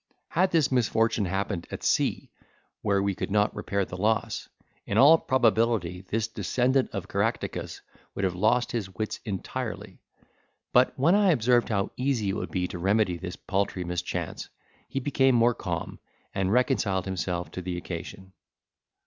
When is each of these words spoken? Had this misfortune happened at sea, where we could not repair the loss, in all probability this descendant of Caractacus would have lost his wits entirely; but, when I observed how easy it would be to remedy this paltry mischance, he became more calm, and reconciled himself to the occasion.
Had 0.29 0.49
this 0.49 0.71
misfortune 0.71 1.25
happened 1.25 1.67
at 1.69 1.83
sea, 1.83 2.31
where 2.81 3.03
we 3.03 3.13
could 3.13 3.29
not 3.29 3.55
repair 3.55 3.85
the 3.85 3.95
loss, 3.97 4.49
in 4.87 4.97
all 4.97 5.15
probability 5.19 6.01
this 6.01 6.27
descendant 6.27 6.89
of 6.89 7.07
Caractacus 7.07 7.81
would 8.15 8.23
have 8.23 8.33
lost 8.33 8.71
his 8.71 8.89
wits 8.95 9.19
entirely; 9.25 9.99
but, 10.73 10.91
when 10.97 11.13
I 11.13 11.29
observed 11.29 11.69
how 11.69 11.91
easy 11.97 12.29
it 12.31 12.35
would 12.35 12.49
be 12.49 12.67
to 12.69 12.79
remedy 12.79 13.17
this 13.17 13.35
paltry 13.35 13.83
mischance, 13.83 14.49
he 14.89 14.99
became 14.99 15.35
more 15.35 15.53
calm, 15.53 15.99
and 16.33 16.51
reconciled 16.51 17.05
himself 17.05 17.51
to 17.51 17.61
the 17.61 17.77
occasion. 17.77 18.33